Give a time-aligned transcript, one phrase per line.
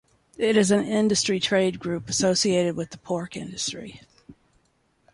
[0.39, 4.01] It is an industry trade group associated with the pork industry.